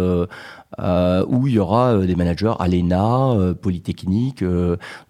où 1.27 1.47
il 1.47 1.53
y 1.53 1.59
aura 1.59 1.97
des 1.99 2.15
managers 2.15 2.53
à 2.59 2.67
l'ENA, 2.67 3.53
Polytechnique, 3.61 4.43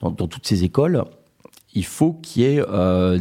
dans, 0.02 0.12
toutes 0.12 0.46
ces 0.46 0.64
écoles. 0.64 1.06
Il 1.76 1.86
faut 1.86 2.14
qu'il 2.14 2.44
y 2.44 2.46
ait 2.46 2.62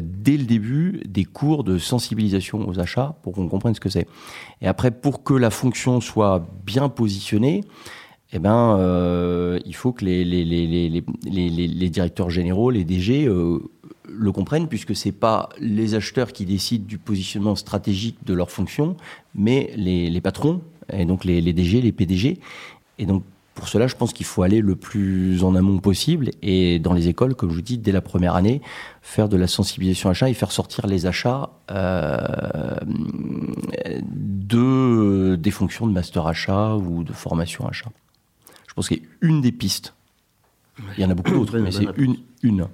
dès 0.02 0.36
le 0.36 0.44
début 0.44 1.00
des 1.06 1.24
cours 1.24 1.64
de 1.64 1.78
sensibilisation 1.78 2.68
aux 2.68 2.80
achats 2.80 3.14
pour 3.22 3.32
qu'on 3.32 3.48
comprenne 3.48 3.74
ce 3.74 3.80
que 3.80 3.88
c'est. 3.88 4.06
Et 4.60 4.66
après, 4.66 4.90
pour 4.90 5.22
que 5.22 5.34
la 5.34 5.50
fonction 5.50 6.00
soit 6.00 6.44
bien 6.66 6.88
positionnée, 6.88 7.62
eh 8.32 8.40
ben, 8.40 9.60
il 9.64 9.74
faut 9.74 9.92
que 9.92 10.04
les, 10.04 10.24
les, 10.24 11.88
directeurs 11.90 12.28
généraux, 12.28 12.70
les 12.70 12.84
DG, 12.84 13.28
le 14.08 14.32
comprennent, 14.32 14.68
puisque 14.68 14.96
ce 14.96 15.08
n'est 15.08 15.12
pas 15.12 15.48
les 15.58 15.94
acheteurs 15.94 16.32
qui 16.32 16.44
décident 16.44 16.84
du 16.84 16.98
positionnement 16.98 17.56
stratégique 17.56 18.18
de 18.24 18.34
leur 18.34 18.50
fonction, 18.50 18.96
mais 19.34 19.72
les, 19.76 20.20
patrons, 20.20 20.62
et 20.92 21.04
donc 21.04 21.24
les, 21.24 21.40
DG, 21.52 21.80
les 21.80 21.92
PDG. 21.92 22.38
Et 22.98 23.06
donc, 23.06 23.22
pour 23.54 23.68
cela, 23.68 23.86
je 23.86 23.94
pense 23.94 24.12
qu'il 24.12 24.24
faut 24.24 24.42
aller 24.42 24.60
le 24.60 24.76
plus 24.76 25.44
en 25.44 25.54
amont 25.54 25.78
possible 25.78 26.30
et 26.40 26.78
dans 26.78 26.94
les 26.94 27.08
écoles, 27.08 27.34
comme 27.34 27.50
je 27.50 27.56
vous 27.56 27.62
dis, 27.62 27.76
dès 27.76 27.92
la 27.92 28.00
première 28.00 28.34
année, 28.34 28.62
faire 29.02 29.28
de 29.28 29.36
la 29.36 29.46
sensibilisation 29.46 30.08
achat 30.08 30.30
et 30.30 30.34
faire 30.34 30.52
sortir 30.52 30.86
les 30.86 31.04
achats 31.04 31.50
euh, 31.70 32.76
de, 34.06 35.36
des 35.36 35.50
fonctions 35.50 35.86
de 35.86 35.92
master 35.92 36.26
achat 36.26 36.76
ou 36.76 37.04
de 37.04 37.12
formation 37.12 37.68
achat. 37.68 37.90
Je 38.68 38.74
pense 38.74 38.88
qu'il 38.88 38.98
y 38.98 39.00
a 39.02 39.04
une 39.20 39.42
des 39.42 39.52
pistes. 39.52 39.92
Il 40.96 41.02
y 41.02 41.04
en 41.04 41.10
a 41.10 41.14
beaucoup 41.14 41.32
d'autres, 41.32 41.58
mais 41.58 41.70
c'est 41.70 41.86
une, 41.98 42.16
une. 42.42 42.66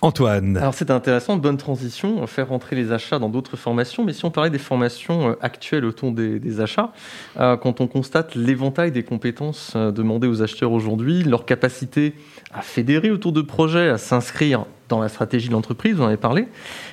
Antoine. 0.00 0.56
Alors 0.56 0.74
c'est 0.74 0.90
intéressant, 0.90 1.36
bonne 1.36 1.56
transition, 1.56 2.26
faire 2.26 2.48
rentrer 2.48 2.76
les 2.76 2.92
achats 2.92 3.18
dans 3.18 3.28
d'autres 3.28 3.56
formations. 3.56 4.04
Mais 4.04 4.12
si 4.12 4.24
on 4.24 4.30
parlait 4.30 4.50
des 4.50 4.58
formations 4.58 5.30
euh, 5.30 5.34
actuelles 5.40 5.84
autour 5.84 6.12
des, 6.12 6.60
achats, 6.60 6.92
euh, 7.38 7.56
quand 7.56 7.80
on 7.80 7.86
constate 7.86 8.34
l'éventail 8.34 8.92
des 8.92 9.02
compétences 9.02 9.72
euh, 9.76 9.90
demandées 9.90 10.28
aux 10.28 10.42
acheteurs 10.42 10.72
aujourd'hui, 10.72 11.22
leur 11.22 11.44
capacité 11.44 12.14
à 12.52 12.62
fédérer 12.62 13.10
autour 13.10 13.32
de 13.32 13.42
projets, 13.42 13.88
à 13.88 13.98
s'inscrire 13.98 14.64
dans 14.88 15.00
la 15.00 15.08
stratégie 15.08 15.48
de 15.48 15.52
l'entreprise, 15.52 15.94
vous 15.96 16.02
en 16.02 16.06
avez 16.06 16.16
parlé, 16.16 16.48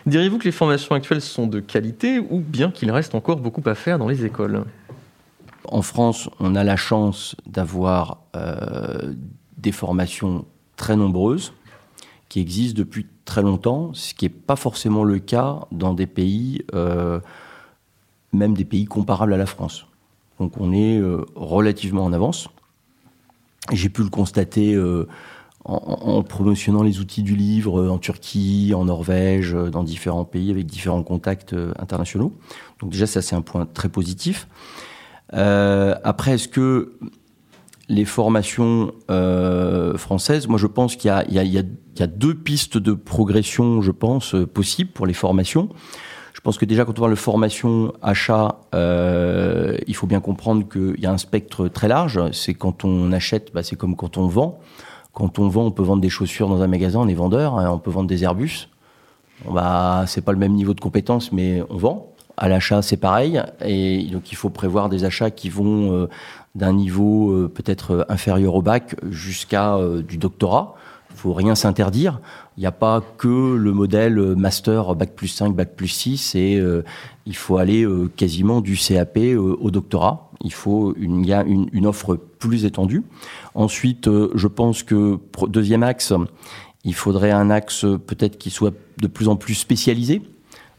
diriez-vous 0.06 0.38
que 0.38 0.44
les 0.44 0.52
formations 0.52 0.96
actuelles 0.96 1.22
sont 1.22 1.48
de 1.48 1.60
qualité 1.60 2.20
ou 2.20 2.40
bien 2.40 2.72
qu'il 2.72 2.92
reste 2.92 3.16
encore 3.16 3.38
beaucoup 3.38 3.64
à 3.66 3.76
faire 3.76 3.98
dans 3.98 4.08
les 4.08 4.26
écoles? 4.26 4.66
En 5.68 5.82
France, 5.82 6.30
on 6.40 6.56
a 6.56 6.64
la 6.64 6.76
chance 6.76 7.36
d'avoir 7.48 8.20
euh, 8.36 9.14
des 9.58 9.72
formations 9.72 10.46
très 10.76 10.96
nombreuses 10.96 11.54
qui 12.30 12.40
existent 12.40 12.78
depuis 12.78 13.08
très 13.26 13.42
longtemps, 13.42 13.94
ce 13.94 14.14
qui 14.14 14.26
n'est 14.26 14.30
pas 14.30 14.56
forcément 14.56 15.04
le 15.04 15.20
cas 15.20 15.62
dans 15.72 15.94
des 15.94 16.08
pays, 16.08 16.64
euh, 16.74 17.20
même 18.34 18.54
des 18.54 18.66
pays 18.66 18.86
comparables 18.86 19.34
à 19.34 19.38
la 19.38 19.46
France. 19.46 19.86
Donc 20.40 20.60
on 20.60 20.74
est 20.74 20.98
euh, 20.98 21.26
relativement 21.36 22.04
en 22.04 22.14
avance. 22.14 22.50
J'ai 23.72 23.90
pu 23.90 24.04
le 24.04 24.10
constater 24.10 24.80
en, 25.64 26.22
promotionnant 26.22 26.84
les 26.84 27.00
outils 27.00 27.24
du 27.24 27.36
livre 27.36 27.90
en 27.90 27.98
Turquie, 27.98 28.74
en 28.76 28.86
Norvège, 28.86 29.54
dans 29.54 29.84
différents 29.84 30.24
pays 30.24 30.52
avec 30.52 30.68
différents 30.68 31.02
contacts 31.02 31.56
internationaux. 31.80 32.38
Donc 32.80 32.92
déjà, 32.92 33.08
ça 33.08 33.24
c'est 33.24 33.36
un 33.36 33.42
point 33.42 33.66
très 33.66 33.90
positif. 33.90 34.48
après, 35.32 36.34
est-ce 36.34 36.48
que 36.48 37.00
les 37.88 38.06
formations 38.06 38.92
françaises, 39.98 40.48
moi 40.48 40.58
je 40.58 40.68
pense 40.68 40.96
qu'il 40.96 41.12
y, 41.30 42.02
a 42.02 42.08
deux 42.08 42.34
pistes 42.34 42.78
de 42.78 42.94
progression, 42.94 43.82
je 43.82 43.92
pense, 43.92 44.36
possibles 44.54 44.92
pour 44.92 45.06
les 45.06 45.14
formations. 45.14 45.70
Je 46.36 46.42
pense 46.42 46.60
que 46.60 46.66
déjà, 46.66 46.86
quand 46.86 47.00
on 47.00 47.02
parle 47.02 47.12
de 47.12 47.16
formation 47.16 47.94
achat, 48.04 48.60
euh, 48.76 49.78
il 49.88 49.96
faut 49.96 50.06
bien 50.06 50.20
comprendre 50.20 50.68
qu'il 50.68 51.00
y 51.00 51.08
a 51.08 51.12
un 51.12 51.18
spectre 51.18 51.70
très 51.70 51.88
large. 51.88 52.22
C'est 52.34 52.54
quand 52.54 52.84
on 52.84 53.14
achète, 53.14 53.52
bah, 53.54 53.64
c'est 53.64 53.78
comme 53.78 53.96
quand 53.96 54.18
on 54.18 54.28
vend. 54.28 54.60
Quand 55.14 55.40
on 55.40 55.48
vend, 55.48 55.64
on 55.64 55.72
peut 55.72 55.82
vendre 55.82 56.02
des 56.02 56.10
chaussures 56.10 56.50
dans 56.50 56.62
un 56.62 56.68
magasin, 56.68 57.00
on 57.00 57.08
est 57.08 57.16
vendeur, 57.16 57.58
hein, 57.58 57.72
on 57.72 57.80
peut 57.80 57.90
vendre 57.90 58.10
des 58.10 58.24
Airbus. 58.26 58.68
Bah, 59.50 60.04
c'est 60.08 60.22
pas 60.22 60.34
le 60.34 60.38
même 60.38 60.52
niveau 60.52 60.74
de 60.74 60.82
compétence, 60.82 61.32
mais 61.32 61.64
on 61.70 61.78
vend. 61.78 62.12
À 62.36 62.50
l'achat, 62.50 62.82
c'est 62.82 62.98
pareil. 62.98 63.42
Et 63.64 64.04
donc, 64.12 64.32
il 64.32 64.36
faut 64.36 64.50
prévoir 64.50 64.90
des 64.90 65.06
achats 65.06 65.32
qui 65.32 65.50
vont 65.50 65.94
euh, 65.94 66.10
d'un 66.56 66.74
niveau 66.74 67.32
euh, 67.32 67.52
peut-être 67.54 68.06
inférieur 68.10 68.56
au 68.56 68.62
bac 68.62 68.96
jusqu'à 69.10 69.78
du 70.08 70.18
doctorat. 70.18 70.76
Il 71.16 71.18
faut 71.18 71.34
rien 71.34 71.56
s'interdire. 71.56 72.20
Il 72.58 72.62
n'y 72.62 72.66
a 72.66 72.74
pas 72.74 73.02
que 73.18 73.56
le 73.56 73.72
modèle 73.72 74.20
master 74.36 74.96
bac 74.96 75.16
plus 75.16 75.30
5, 75.30 75.56
bac 75.56 75.76
plus 75.76 75.88
6 75.88 76.36
et 76.36 76.58
euh, 76.58 76.84
il 77.26 77.38
faut 77.38 77.58
aller 77.58 77.84
euh, 77.84 78.10
quasiment 78.14 78.60
du 78.60 78.76
CAP 78.76 79.18
euh, 79.18 79.58
au 79.60 79.72
doctorat. 79.72 80.30
Il 80.42 80.52
faut 80.52 80.94
une, 80.98 81.26
y 81.26 81.32
a 81.32 81.44
une 81.44 81.86
offre 81.86 82.16
plus 82.16 82.66
étendue. 82.66 83.04
Ensuite, 83.56 84.10
je 84.36 84.48
pense 84.48 84.84
que 84.84 85.18
deuxième 85.48 85.84
axe, 85.84 86.14
il 86.84 86.94
faudrait 86.94 87.32
un 87.32 87.50
axe 87.50 87.86
peut-être 88.06 88.38
qui 88.38 88.50
soit 88.50 88.74
de 89.02 89.08
plus 89.08 89.30
en 89.30 89.38
plus 89.38 89.56
spécialisé 89.56 90.22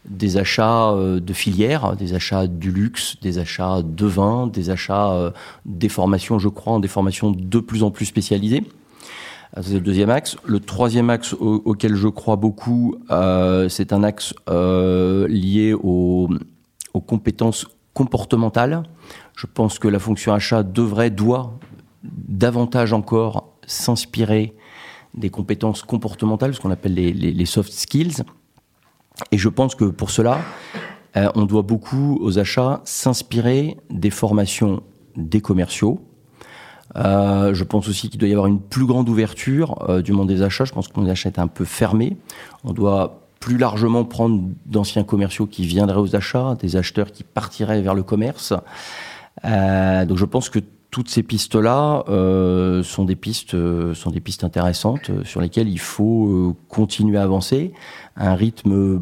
des 0.07 0.37
achats 0.37 0.95
de 0.95 1.33
filières, 1.33 1.95
des 1.95 2.13
achats 2.13 2.47
du 2.47 2.71
luxe, 2.71 3.17
des 3.21 3.39
achats 3.39 3.81
de 3.83 4.05
vin, 4.05 4.47
des 4.47 4.69
achats 4.69 5.33
des 5.65 5.89
formations, 5.89 6.39
je 6.39 6.49
crois, 6.49 6.73
en 6.73 6.79
des 6.79 6.87
formations 6.87 7.31
de 7.31 7.59
plus 7.59 7.83
en 7.83 7.91
plus 7.91 8.05
spécialisées. 8.05 8.63
C'est 9.61 9.73
le 9.73 9.79
deuxième 9.79 10.09
axe. 10.09 10.37
Le 10.45 10.59
troisième 10.59 11.09
axe 11.09 11.33
auquel 11.33 11.95
je 11.95 12.07
crois 12.07 12.35
beaucoup, 12.35 12.95
euh, 13.09 13.69
c'est 13.69 13.93
un 13.93 14.03
axe 14.03 14.33
euh, 14.49 15.27
lié 15.27 15.73
aux, 15.73 16.29
compétences 17.05 17.67
comportementales. 17.93 18.83
Je 19.35 19.45
pense 19.45 19.77
que 19.77 19.87
la 19.87 19.99
fonction 19.99 20.33
achat 20.33 20.63
devrait, 20.63 21.11
doit 21.11 21.57
davantage 22.03 22.91
encore 22.91 23.53
s'inspirer 23.67 24.55
des 25.13 25.29
compétences 25.29 25.83
comportementales, 25.83 26.53
ce 26.55 26.59
qu'on 26.59 26.71
appelle 26.71 26.95
les, 26.95 27.45
soft 27.45 27.71
skills. 27.71 28.23
Et 29.31 29.37
je 29.37 29.49
pense 29.49 29.75
que 29.75 29.85
pour 29.85 30.11
cela, 30.11 30.39
euh, 31.15 31.29
on 31.35 31.45
doit 31.45 31.61
beaucoup 31.61 32.17
aux 32.21 32.39
achats 32.39 32.81
s'inspirer 32.85 33.77
des 33.89 34.09
formations 34.09 34.83
des 35.15 35.41
commerciaux, 35.41 35.99
euh, 36.95 37.53
je 37.53 37.63
pense 37.63 37.87
aussi 37.89 38.09
qu'il 38.09 38.19
doit 38.19 38.29
y 38.29 38.31
avoir 38.31 38.47
une 38.47 38.61
plus 38.61 38.85
grande 38.85 39.09
ouverture 39.09 39.85
euh, 39.89 40.01
du 40.01 40.13
monde 40.13 40.27
des 40.27 40.41
achats. 40.41 40.65
Je 40.65 40.71
pense 40.71 40.87
que 40.87 40.99
le 40.99 41.09
achat 41.09 41.29
est 41.29 41.39
un 41.39 41.47
peu 41.47 41.65
fermé. 41.65 42.17
On 42.63 42.71
doit 42.71 43.21
plus 43.39 43.57
largement 43.57 44.03
prendre 44.03 44.41
d'anciens 44.65 45.03
commerciaux 45.03 45.47
qui 45.47 45.65
viendraient 45.65 45.99
aux 45.99 46.15
achats, 46.15 46.55
des 46.59 46.75
acheteurs 46.75 47.11
qui 47.11 47.23
partiraient 47.23 47.81
vers 47.81 47.93
le 47.93 48.03
commerce. 48.03 48.53
Donc 49.43 50.17
je 50.17 50.25
pense 50.25 50.49
que 50.49 50.59
toutes 50.91 51.09
ces 51.09 51.23
pistes-là 51.23 52.05
euh, 52.07 52.81
sont 52.83 53.05
des 53.05 53.15
pistes 53.15 53.55
sont 53.93 54.11
des 54.11 54.21
pistes 54.21 54.43
intéressantes 54.43 55.11
sur 55.23 55.41
lesquelles 55.41 55.69
il 55.69 55.79
faut 55.79 56.55
continuer 56.69 57.17
à 57.17 57.23
avancer 57.23 57.73
à 58.15 58.31
un 58.31 58.35
rythme 58.35 59.01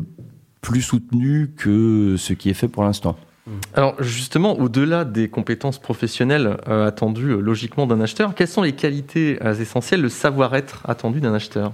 plus 0.61 0.81
soutenu 0.81 1.51
que 1.55 2.15
ce 2.17 2.33
qui 2.33 2.49
est 2.49 2.53
fait 2.53 2.67
pour 2.67 2.83
l'instant. 2.83 3.15
Alors 3.75 4.01
justement, 4.01 4.57
au-delà 4.57 5.05
des 5.05 5.29
compétences 5.29 5.77
professionnelles 5.77 6.57
euh, 6.67 6.87
attendues 6.87 7.31
euh, 7.31 7.39
logiquement 7.39 7.85
d'un 7.85 8.01
acheteur, 8.01 8.33
quelles 8.33 8.47
sont 8.47 8.63
les 8.63 8.73
qualités 8.73 9.37
euh, 9.43 9.53
essentielles, 9.53 10.01
le 10.01 10.09
savoir-être 10.09 10.81
attendu 10.85 11.21
d'un 11.21 11.33
acheteur? 11.33 11.71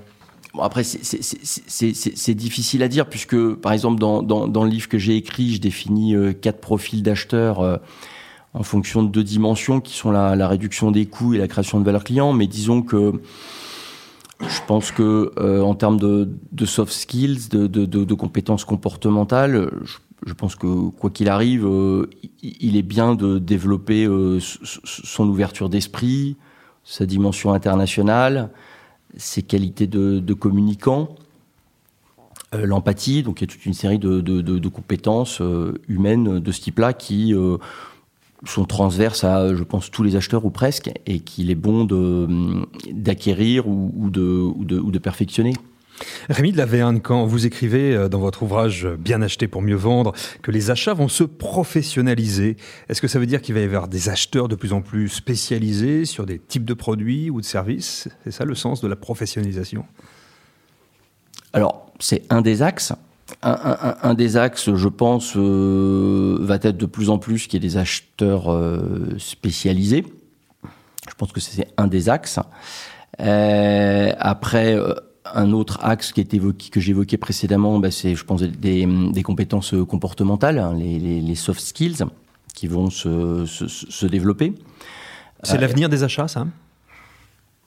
Bon, 0.53 0.63
après, 0.63 0.83
c'est 0.83 2.33
difficile 2.33 2.83
à 2.83 2.89
dire, 2.89 3.07
puisque, 3.07 3.53
par 3.55 3.71
exemple, 3.71 4.01
dans, 4.01 4.21
dans, 4.21 4.63
le 4.65 4.69
livre 4.69 4.89
que 4.89 4.97
j'ai 4.97 5.15
écrit, 5.15 5.53
je 5.53 5.61
définis 5.61 6.13
quatre 6.41 6.59
profils 6.59 7.01
d'acheteurs 7.01 7.79
en 8.53 8.63
fonction 8.63 9.03
de 9.03 9.09
deux 9.09 9.23
dimensions, 9.23 9.79
qui 9.81 9.95
sont 9.95 10.11
la, 10.11 10.47
réduction 10.47 10.91
des 10.91 11.05
coûts 11.05 11.33
et 11.33 11.37
la 11.37 11.47
création 11.47 11.79
de 11.79 11.85
valeur 11.85 12.03
client. 12.03 12.33
Mais 12.33 12.47
disons 12.47 12.81
que 12.81 13.21
je 14.41 14.59
pense 14.67 14.91
que 14.91 15.31
en 15.61 15.75
termes 15.75 15.99
de, 15.99 16.65
soft 16.65 16.91
skills, 16.91 17.49
de, 17.49 18.13
compétences 18.13 18.65
comportementales, 18.65 19.69
je 19.83 19.97
je 20.25 20.33
pense 20.33 20.55
que 20.55 20.89
quoi 20.89 21.09
qu'il 21.09 21.29
arrive, 21.29 21.65
euh, 21.65 22.09
il 22.43 22.77
est 22.77 22.83
bien 22.83 23.15
de 23.15 23.39
développer 23.39 24.05
euh, 24.05 24.39
son 24.39 25.27
ouverture 25.27 25.67
d'esprit, 25.67 26.37
sa 26.83 27.05
dimension 27.05 27.53
internationale, 27.53 28.49
ses 29.17 29.41
qualités 29.41 29.87
de, 29.87 30.33
communicant, 30.33 31.15
euh, 32.53 32.65
l'empathie. 32.67 33.23
Donc 33.23 33.41
il 33.41 33.45
y 33.45 33.49
a 33.49 33.51
toute 33.51 33.65
une 33.65 33.73
série 33.73 33.97
de, 33.97 34.69
compétences 34.69 35.41
humaines 35.87 36.39
de 36.39 36.51
ce 36.51 36.61
type-là 36.61 36.93
qui 36.93 37.33
sont 38.45 38.65
transverses 38.65 39.23
à, 39.23 39.55
je 39.55 39.63
pense, 39.63 39.91
tous 39.91 40.03
les 40.03 40.15
acheteurs 40.15 40.45
ou 40.45 40.49
presque, 40.49 40.91
et 41.05 41.19
qu'il 41.19 41.51
est 41.51 41.55
bon 41.55 41.85
d'acquérir 42.91 43.67
ou, 43.67 44.09
de, 44.09 44.21
ou 44.21 44.91
de 44.91 44.99
perfectionner. 44.99 45.53
Rémi 46.29 46.51
de 46.51 46.57
la 46.57 46.65
Véane, 46.65 47.01
quand 47.01 47.25
vous 47.25 47.45
écrivez 47.45 47.95
euh, 47.95 48.09
dans 48.09 48.19
votre 48.19 48.43
ouvrage 48.43 48.87
Bien 48.87 49.21
acheter 49.21 49.47
pour 49.47 49.61
mieux 49.61 49.75
vendre 49.75 50.13
que 50.41 50.51
les 50.51 50.71
achats 50.71 50.93
vont 50.93 51.07
se 51.07 51.23
professionnaliser, 51.23 52.57
est-ce 52.89 53.01
que 53.01 53.07
ça 53.07 53.19
veut 53.19 53.25
dire 53.25 53.41
qu'il 53.41 53.53
va 53.53 53.61
y 53.61 53.63
avoir 53.63 53.87
des 53.87 54.09
acheteurs 54.09 54.47
de 54.47 54.55
plus 54.55 54.73
en 54.73 54.81
plus 54.81 55.09
spécialisés 55.09 56.05
sur 56.05 56.25
des 56.25 56.39
types 56.39 56.65
de 56.65 56.73
produits 56.73 57.29
ou 57.29 57.41
de 57.41 57.45
services? 57.45 58.07
C'est 58.23 58.31
ça 58.31 58.45
le 58.45 58.55
sens 58.55 58.81
de 58.81 58.87
la 58.87 58.95
professionnalisation? 58.95 59.85
Alors, 61.53 61.91
c'est 61.99 62.23
un 62.29 62.41
des 62.41 62.61
axes. 62.61 62.93
Un, 63.43 64.13
des 64.13 64.37
axes, 64.37 64.73
je 64.75 64.87
pense, 64.87 65.33
euh, 65.35 66.37
va 66.41 66.55
être 66.55 66.77
de 66.77 66.85
plus 66.85 67.09
en 67.09 67.17
plus 67.17 67.47
qu'il 67.47 67.61
y 67.61 67.65
ait 67.65 67.69
des 67.69 67.77
acheteurs 67.77 68.51
euh, 68.51 69.15
spécialisés. 69.17 70.05
Je 71.09 71.15
pense 71.17 71.31
que 71.31 71.39
c'est 71.39 71.67
un 71.77 71.87
des 71.87 72.09
axes. 72.09 72.39
après, 73.17 74.77
un 75.33 75.51
autre 75.51 75.79
axe 75.81 76.11
qui 76.11 76.21
est 76.21 76.33
évoqué, 76.33 76.69
que 76.69 76.79
j'évoquais 76.79 77.17
précédemment, 77.17 77.79
bah, 77.79 77.91
c'est, 77.91 78.15
je 78.15 78.25
pense, 78.25 78.41
des, 78.41 78.85
des 78.85 79.23
compétences 79.23 79.73
comportementales, 79.87 80.59
hein, 80.59 80.73
les, 80.75 80.99
les, 80.99 81.35
soft 81.35 81.61
skills, 81.61 82.03
qui 82.53 82.67
vont 82.67 82.89
se, 82.89 83.45
se, 83.45 84.05
développer. 84.05 84.53
C'est 85.43 85.57
euh, 85.57 85.61
l'avenir 85.61 85.89
des 85.89 86.03
achats, 86.03 86.27
ça? 86.27 86.47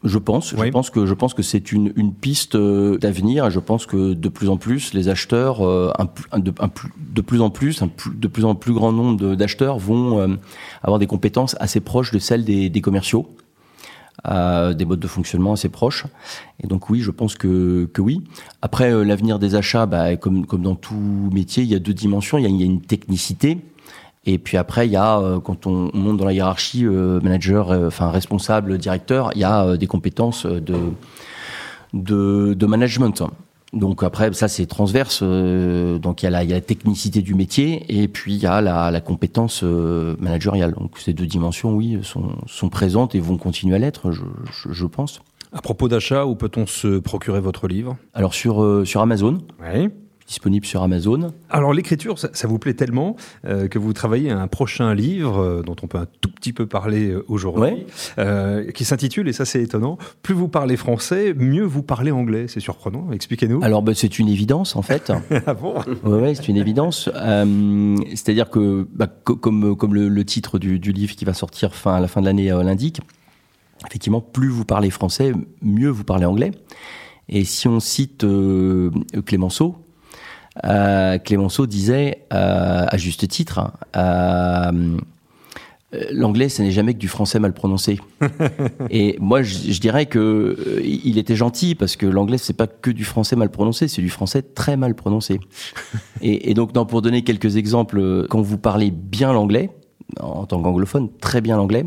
Je 0.04 0.18
pense, 0.18 0.54
je 0.54 0.70
pense 0.70 0.90
que 0.90 1.06
je 1.06 1.14
pense 1.14 1.34
que 1.34 1.42
c'est 1.42 1.72
une, 1.72 1.92
une 1.96 2.12
piste 2.12 2.54
euh, 2.54 2.98
d'avenir. 2.98 3.50
Je 3.50 3.58
pense 3.58 3.86
que 3.86 4.12
de 4.12 4.28
plus 4.28 4.48
en 4.48 4.56
plus 4.56 4.94
les 4.94 5.08
acheteurs, 5.08 5.66
euh, 5.66 5.90
un, 5.98 6.38
de, 6.38 6.52
de, 6.98 7.20
plus 7.20 7.40
en 7.40 7.50
plus, 7.50 7.82
un, 7.82 7.90
de 8.14 8.28
plus 8.28 8.44
en 8.44 8.54
plus 8.54 8.74
grand 8.74 8.92
nombre 8.92 9.34
d'acheteurs 9.34 9.78
vont 9.78 10.38
avoir 10.82 10.98
des 10.98 11.06
compétences 11.06 11.56
assez 11.58 11.80
proches 11.80 12.12
de 12.12 12.18
celles 12.18 12.44
des, 12.44 12.68
des 12.68 12.80
commerciaux 12.80 13.26
des 14.24 14.84
modes 14.84 15.00
de 15.00 15.06
fonctionnement 15.06 15.52
assez 15.52 15.68
proches. 15.68 16.06
Et 16.62 16.66
donc 16.66 16.88
oui, 16.88 17.00
je 17.00 17.10
pense 17.10 17.34
que, 17.34 17.88
que 17.92 18.00
oui. 18.00 18.22
Après, 18.62 18.92
euh, 18.92 19.04
l'avenir 19.04 19.38
des 19.38 19.54
achats, 19.54 19.86
bah, 19.86 20.16
comme, 20.16 20.46
comme 20.46 20.62
dans 20.62 20.76
tout 20.76 21.30
métier, 21.32 21.62
il 21.62 21.68
y 21.68 21.74
a 21.74 21.78
deux 21.78 21.92
dimensions. 21.92 22.38
Il 22.38 22.42
y 22.42 22.46
a, 22.46 22.48
il 22.48 22.56
y 22.56 22.62
a 22.62 22.66
une 22.66 22.80
technicité. 22.80 23.58
Et 24.26 24.38
puis 24.38 24.56
après, 24.56 24.86
il 24.86 24.92
y 24.92 24.96
a, 24.96 25.18
euh, 25.18 25.40
quand 25.40 25.66
on, 25.66 25.90
monte 25.94 26.16
dans 26.16 26.24
la 26.24 26.32
hiérarchie, 26.32 26.86
euh, 26.86 27.20
manager, 27.20 27.70
enfin 27.86 28.10
responsable, 28.10 28.78
directeur, 28.78 29.30
il 29.34 29.40
y 29.40 29.44
a 29.44 29.76
des 29.76 29.86
compétences 29.86 30.46
de, 30.46 30.76
de, 31.92 32.54
de 32.54 32.66
management. 32.66 33.22
Donc 33.74 34.04
après, 34.04 34.32
ça 34.32 34.48
c'est 34.48 34.66
transverse. 34.66 35.20
Euh, 35.22 35.98
donc 35.98 36.22
il 36.22 36.26
y, 36.26 36.28
a 36.28 36.30
la, 36.30 36.44
il 36.44 36.50
y, 36.50 36.52
a 36.52 36.56
la, 36.56 36.60
technicité 36.60 37.22
du 37.22 37.34
métier 37.34 37.84
et 37.88 38.08
puis 38.08 38.34
il 38.34 38.40
y 38.40 38.46
a 38.46 38.60
la, 38.60 38.90
la 38.90 39.00
compétence 39.00 39.62
euh, 39.64 40.14
managériale. 40.20 40.74
Donc 40.74 40.98
ces 40.98 41.12
deux 41.12 41.26
dimensions, 41.26 41.74
oui, 41.74 41.98
sont, 42.02 42.36
sont 42.46 42.68
présentes 42.68 43.14
et 43.14 43.20
vont 43.20 43.36
continuer 43.36 43.74
à 43.74 43.78
l'être, 43.78 44.12
je, 44.12 44.22
je, 44.52 44.72
je, 44.72 44.86
pense. 44.86 45.20
À 45.52 45.60
propos 45.60 45.88
d'achat, 45.88 46.24
où 46.24 46.36
peut-on 46.36 46.66
se 46.66 46.98
procurer 46.98 47.40
votre 47.40 47.66
livre? 47.66 47.96
Alors 48.12 48.34
sur, 48.34 48.62
euh, 48.62 48.84
sur 48.84 49.00
Amazon. 49.00 49.38
Oui 49.60 49.90
disponible 50.26 50.64
sur 50.64 50.82
Amazon. 50.82 51.32
Alors 51.50 51.72
l'écriture, 51.72 52.18
ça, 52.18 52.48
vous 52.48 52.58
plaît 52.58 52.74
tellement 52.74 53.16
euh, 53.44 53.68
que 53.68 53.78
vous 53.78 53.92
travaillez 53.92 54.30
à 54.30 54.40
un 54.40 54.48
prochain 54.48 54.94
livre 54.94 55.38
euh, 55.38 55.62
dont 55.62 55.76
on 55.82 55.86
peut 55.86 55.98
un 55.98 56.06
tout 56.20 56.30
petit 56.30 56.52
peu 56.52 56.66
parler 56.66 57.10
euh, 57.10 57.24
aujourd'hui, 57.28 57.86
qui 58.74 58.84
s'intitule, 58.84 59.28
et 59.28 59.32
ça 59.32 59.44
c'est 59.44 59.62
étonnant, 59.62 59.98
Plus 60.22 60.34
vous 60.34 60.48
parlez 60.48 60.76
français, 60.76 61.34
mieux 61.34 61.64
vous 61.64 61.82
parlez 61.82 62.10
anglais. 62.10 62.46
C'est 62.48 62.60
surprenant, 62.60 63.08
expliquez-nous. 63.12 63.62
Alors 63.62 63.82
bah, 63.82 63.92
c'est 63.94 64.18
une 64.18 64.28
évidence 64.28 64.76
en 64.76 64.82
fait. 64.82 65.12
ah 65.46 65.54
bon? 65.54 65.74
Ouais, 66.04 66.34
c'est 66.34 66.48
une 66.48 66.56
évidence. 66.56 67.10
C'est-à-dire 68.14 68.50
que, 68.50 68.86
bah, 68.94 69.06
comme, 69.06 69.76
comme 69.76 69.94
le, 69.94 70.24
titre 70.24 70.58
du, 70.58 70.78
du, 70.78 70.92
livre 70.92 71.14
qui 71.14 71.24
va 71.24 71.34
sortir 71.34 71.74
fin, 71.74 71.94
à 71.94 72.00
la 72.00 72.08
fin 72.08 72.20
de 72.20 72.26
l'année 72.26 72.48
l'indique, 72.48 73.00
effectivement, 73.86 74.20
plus 74.20 74.48
vous 74.48 74.64
parlez 74.64 74.90
français, 74.90 75.32
mieux 75.60 75.90
vous 75.90 76.04
parlez 76.04 76.24
anglais. 76.24 76.52
Et 77.28 77.44
si 77.44 77.68
on 77.68 77.80
cite 77.80 78.24
Clémenceau, 79.24 79.83
Clémenceau 80.62 81.66
disait, 81.66 82.26
à 82.30 82.96
juste 82.96 83.26
titre, 83.28 83.72
euh, 85.94 86.08
l'anglais, 86.12 86.48
ce 86.48 86.62
n'est 86.62 86.70
jamais 86.70 86.94
que 86.94 86.98
du 86.98 87.08
français 87.08 87.38
mal 87.38 87.52
prononcé. 87.52 88.00
et 88.90 89.16
moi, 89.20 89.42
je, 89.42 89.78
dirais 89.80 90.06
que 90.06 90.18
euh, 90.18 90.80
il 90.82 91.18
était 91.18 91.36
gentil 91.36 91.74
parce 91.74 91.96
que 91.96 92.06
l'anglais, 92.06 92.38
c'est 92.38 92.56
pas 92.56 92.66
que 92.66 92.90
du 92.90 93.04
français 93.04 93.36
mal 93.36 93.50
prononcé, 93.50 93.88
c'est 93.88 94.02
du 94.02 94.08
français 94.08 94.42
très 94.42 94.76
mal 94.76 94.94
prononcé. 94.94 95.40
et, 96.22 96.54
donc, 96.54 96.72
pour 96.88 97.02
donner 97.02 97.22
quelques 97.22 97.56
exemples, 97.56 98.26
quand 98.28 98.40
vous 98.40 98.58
parlez 98.58 98.90
bien 98.90 99.32
l'anglais, 99.32 99.70
en 100.20 100.46
tant 100.46 100.62
qu'anglophone, 100.62 101.08
très 101.20 101.40
bien 101.40 101.56
l'anglais, 101.56 101.84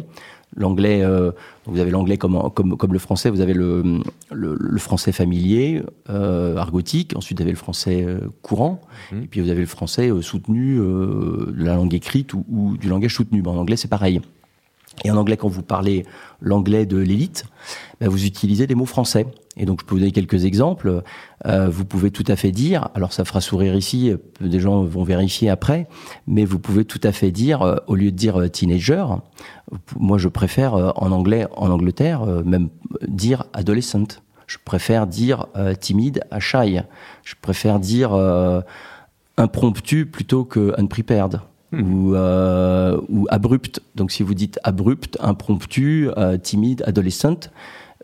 L'anglais, 0.55 1.03
euh, 1.03 1.31
vous 1.65 1.79
avez 1.79 1.91
l'anglais 1.91 2.17
comme, 2.17 2.49
comme, 2.55 2.77
comme, 2.77 2.93
le 2.93 2.99
français, 2.99 3.29
vous 3.29 3.41
avez 3.41 3.53
le, 3.53 4.01
le, 4.31 4.79
français 4.79 5.11
familier, 5.11 5.83
euh, 6.09 6.55
argotique, 6.55 7.15
ensuite 7.15 7.39
vous 7.39 7.43
avez 7.43 7.51
le 7.51 7.57
français 7.57 8.03
euh, 8.07 8.19
courant, 8.41 8.81
mmh. 9.11 9.23
et 9.23 9.27
puis 9.27 9.41
vous 9.41 9.49
avez 9.49 9.59
le 9.59 9.67
français 9.67 10.09
soutenu, 10.21 10.77
de 10.77 11.63
la 11.63 11.75
langue 11.75 11.93
écrite 11.93 12.33
ou, 12.33 12.77
du 12.79 12.87
langage 12.87 13.13
soutenu. 13.13 13.43
en 13.45 13.57
anglais, 13.57 13.75
c'est 13.75 13.89
pareil. 13.89 14.21
Et 15.03 15.11
en 15.11 15.17
anglais, 15.17 15.37
quand 15.37 15.47
vous 15.47 15.63
parlez 15.63 16.05
l'anglais 16.41 16.85
de 16.85 16.97
l'élite, 16.97 17.45
ben, 17.99 18.09
vous 18.09 18.25
utilisez 18.25 18.67
des 18.67 18.75
mots 18.75 18.85
français. 18.85 19.27
Et 19.57 19.65
donc, 19.65 19.81
je 19.81 19.85
peux 19.85 19.95
vous 19.95 19.99
donner 19.99 20.11
quelques 20.11 20.45
exemples. 20.45 21.03
Euh, 21.45 21.67
vous 21.69 21.85
pouvez 21.85 22.11
tout 22.11 22.23
à 22.27 22.35
fait 22.35 22.51
dire, 22.51 22.89
alors 22.93 23.13
ça 23.13 23.25
fera 23.25 23.41
sourire 23.41 23.75
ici, 23.75 24.13
des 24.39 24.59
gens 24.59 24.83
vont 24.83 25.03
vérifier 25.03 25.49
après, 25.49 25.87
mais 26.27 26.45
vous 26.45 26.59
pouvez 26.59 26.85
tout 26.85 27.01
à 27.03 27.11
fait 27.11 27.31
dire, 27.31 27.61
euh, 27.61 27.75
au 27.87 27.95
lieu 27.95 28.11
de 28.11 28.15
dire 28.15 28.39
euh, 28.39 28.47
teenager, 28.49 29.05
moi 29.99 30.17
je 30.17 30.27
préfère 30.27 30.73
en 30.73 31.11
anglais, 31.11 31.47
en 31.55 31.69
Angleterre, 31.69 32.25
même 32.45 32.69
dire 33.07 33.45
adolescent. 33.53 34.21
Je 34.45 34.57
préfère 34.63 35.07
dire 35.07 35.47
timide 35.81 36.21
à 36.31 36.39
shy. 36.39 36.79
Je 37.23 37.35
préfère 37.41 37.79
dire 37.79 38.13
impromptu 39.35 40.05
plutôt 40.05 40.45
que 40.45 40.73
unprepared. 40.79 41.41
Ou, 41.74 42.15
ou 42.15 43.27
abrupt. 43.29 43.81
Donc 43.95 44.12
si 44.12 44.24
vous 44.24 44.33
dites 44.33 44.57
abrupt, 44.63 45.17
impromptu, 45.19 46.09
timide, 46.41 46.81
adolescent, 46.88 47.50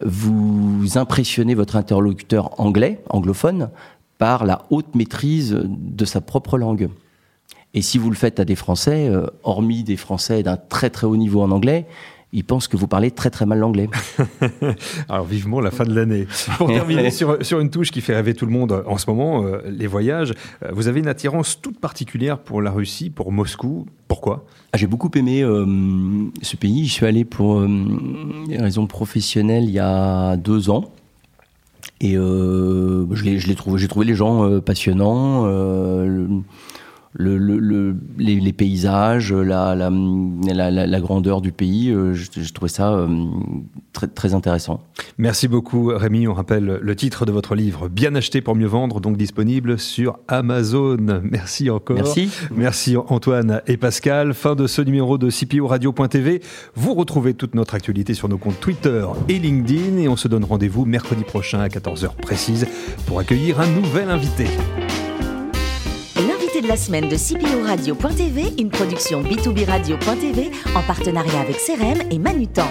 vous 0.02 0.98
impressionnez 0.98 1.56
votre 1.56 1.78
interlocuteur 1.78 2.60
anglais, 2.60 3.02
anglophone, 3.10 3.70
par 4.18 4.46
la 4.46 4.64
haute 4.70 4.96
maîtrise 4.96 5.58
de 5.64 6.06
sa 6.06 6.22
propre 6.22 6.58
langue. 6.58 6.90
Et 7.74 7.82
si 7.82 7.98
vous 7.98 8.10
le 8.10 8.16
faites 8.16 8.40
à 8.40 8.46
des 8.46 8.56
Français, 8.56 9.10
euh, 9.10 9.26
hormis 9.44 9.84
des 9.84 9.98
Français 9.98 10.44
d'un 10.44 10.58
très 10.58 10.90
très 10.90 11.08
haut 11.08 11.18
niveau 11.18 11.42
en 11.42 11.52
anglais, 11.52 11.86
ils 12.34 12.44
pensent 12.44 12.68
que 12.68 12.76
vous 12.76 12.88
parlez 12.88 13.12
très 13.12 13.30
très 13.30 13.46
mal 13.46 13.60
l'anglais. 13.60 13.90
Alors 15.10 15.26
vivement 15.26 15.62
la 15.62 15.72
fin 15.72 15.86
de 15.86 15.94
l'année. 15.94 16.28
Pour 16.58 16.68
terminer 16.68 17.12
sur, 17.12 17.38
sur, 17.46 17.60
une 17.60 17.70
touche 17.70 17.92
qui 17.92 18.02
fait 18.02 18.16
rêver 18.16 18.34
tout 18.34 18.46
le 18.46 18.52
monde 18.52 18.84
en 18.88 18.98
ce 18.98 19.10
moment, 19.10 19.46
euh, 19.46 19.62
les 19.70 19.88
voyages, 19.88 20.34
euh, 20.64 20.72
vous 20.74 20.88
avez 20.88 21.00
une 21.00 21.08
attirance 21.08 21.62
toute 21.62 21.80
particulière 21.80 22.40
pour 22.40 22.62
la 22.62 22.72
Russie, 22.72 23.12
pour 23.12 23.32
Moscou. 23.32 23.86
Pourquoi? 24.08 24.46
Ah, 24.74 24.78
J'ai 24.78 24.88
beaucoup 24.88 25.12
aimé 25.16 25.44
euh, 25.44 25.66
ce 26.42 26.56
pays. 26.56 26.88
Je 26.88 26.92
suis 26.92 27.06
allé 27.06 27.24
pour 27.24 27.62
des 28.48 28.58
raisons 28.58 28.88
professionnelles 28.88 29.66
il 29.66 29.72
y 29.72 29.80
a 29.80 30.36
deux 30.36 30.70
ans. 30.70 30.92
Et 32.02 32.16
je 32.16 33.48
l'ai 33.48 33.56
trouvé, 33.56 33.80
j'ai 33.80 33.88
trouvé 33.88 34.06
les 34.06 34.16
gens 34.16 34.60
passionnants 34.60 35.46
le, 35.46 36.28
le, 37.14 37.96
les, 38.18 38.40
les, 38.40 38.54
paysages, 38.54 39.34
la, 39.34 39.76
la, 39.76 39.90
la, 39.92 40.72
la, 40.72 41.00
grandeur 41.00 41.42
du 41.42 41.52
pays. 41.52 41.90
Euh, 41.92 42.14
je, 42.14 42.54
trouvais 42.54 42.70
ça 42.70 42.94
euh, 42.94 43.08
très, 43.92 44.08
très 44.08 44.34
intéressant. 44.34 44.82
Merci 45.18 45.48
beaucoup 45.48 45.88
Rémi. 45.88 46.28
On 46.28 46.34
rappelle 46.34 46.80
le 46.82 46.96
titre 46.96 47.26
de 47.26 47.32
votre 47.32 47.56
livre, 47.56 47.88
Bien 47.88 48.16
acheté 48.16 48.42
pour 48.42 48.56
mieux 48.56 48.68
vendre, 48.68 49.00
donc 49.00 49.18
disponible 49.18 49.78
sur 49.78 50.18
Amazon. 50.28 50.98
Merci 51.24 51.70
encore. 51.70 51.96
Merci. 51.96 52.30
Merci 52.56 52.98
Antoine 52.98 53.62
et 53.68 53.78
Pascal. 53.78 54.34
Fin 54.34 54.56
de 54.56 54.68
ce 54.68 54.82
numéro 54.82 55.18
de 55.18 55.30
CPO 55.30 55.68
Radio.tv. 55.68 56.42
Vous 56.76 56.94
retrouvez 56.94 57.34
toute 57.34 57.56
notre 57.56 57.76
actualité 57.76 58.14
sur 58.14 58.30
nos 58.30 58.38
comptes 58.38 58.60
Twitter 58.60 59.06
et 59.30 59.40
LinkedIn 59.40 59.98
et 59.98 60.08
on 60.08 60.16
se 60.16 60.28
donne 60.28 60.44
rendez-vous 60.44 60.86
mercredi 60.86 61.24
prochain 61.24 61.60
à 61.60 61.68
14h 61.68 62.16
précise 62.16 62.68
pour 63.06 63.20
accueillir 63.20 63.60
un 63.60 63.68
nouvel 63.68 64.10
invité 64.10 64.46
la 66.68 66.78
semaine 66.78 67.10
de 67.10 67.16
CPO 67.16 67.66
Radio.tv, 67.66 68.54
une 68.60 68.70
production 68.70 69.22
B2B 69.22 69.66
Radio.tv 69.66 70.52
en 70.76 70.82
partenariat 70.84 71.42
avec 71.42 71.58
CRM 71.58 72.04
et 72.12 72.20
Manutan. 72.20 72.68